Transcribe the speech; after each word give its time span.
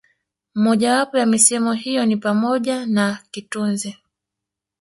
Moja 0.55 0.93
wapo 0.97 1.17
ya 1.17 1.25
misemo 1.25 1.73
hiyo 1.73 2.05
ni 2.05 2.17
pamoja 2.17 2.85
na 2.85 3.19
kitunze 3.31 3.97